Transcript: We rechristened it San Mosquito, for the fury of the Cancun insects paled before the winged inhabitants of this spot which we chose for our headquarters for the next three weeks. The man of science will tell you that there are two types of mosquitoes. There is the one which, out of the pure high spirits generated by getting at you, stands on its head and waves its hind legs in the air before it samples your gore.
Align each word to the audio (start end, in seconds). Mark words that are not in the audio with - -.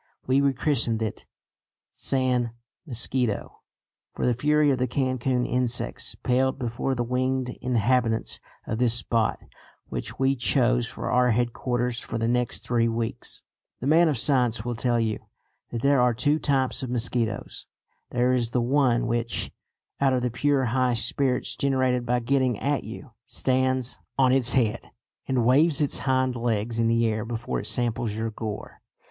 We 0.25 0.41
rechristened 0.41 1.03
it 1.03 1.27
San 1.91 2.53
Mosquito, 2.87 3.59
for 4.15 4.25
the 4.25 4.33
fury 4.33 4.71
of 4.71 4.79
the 4.79 4.87
Cancun 4.87 5.45
insects 5.45 6.15
paled 6.15 6.57
before 6.57 6.95
the 6.95 7.03
winged 7.03 7.49
inhabitants 7.61 8.39
of 8.65 8.79
this 8.79 8.95
spot 8.95 9.37
which 9.89 10.17
we 10.17 10.33
chose 10.35 10.87
for 10.87 11.11
our 11.11 11.29
headquarters 11.29 11.99
for 11.99 12.17
the 12.17 12.27
next 12.27 12.63
three 12.65 12.87
weeks. 12.87 13.43
The 13.79 13.85
man 13.85 14.07
of 14.09 14.17
science 14.17 14.65
will 14.65 14.73
tell 14.73 14.99
you 14.99 15.19
that 15.69 15.83
there 15.83 16.01
are 16.01 16.15
two 16.15 16.39
types 16.39 16.81
of 16.81 16.89
mosquitoes. 16.89 17.67
There 18.09 18.33
is 18.33 18.49
the 18.49 18.59
one 18.59 19.05
which, 19.05 19.51
out 19.99 20.13
of 20.13 20.23
the 20.23 20.31
pure 20.31 20.65
high 20.65 20.95
spirits 20.95 21.55
generated 21.55 22.07
by 22.07 22.21
getting 22.21 22.57
at 22.57 22.83
you, 22.83 23.11
stands 23.27 23.99
on 24.17 24.33
its 24.33 24.53
head 24.53 24.89
and 25.27 25.45
waves 25.45 25.79
its 25.79 25.99
hind 25.99 26.35
legs 26.35 26.79
in 26.79 26.87
the 26.87 27.05
air 27.05 27.23
before 27.23 27.59
it 27.59 27.67
samples 27.67 28.15
your 28.15 28.31
gore. 28.31 28.81